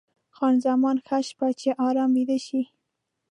[0.35, 2.61] خان زمان: ښه شپه، چې ارام ویده شې.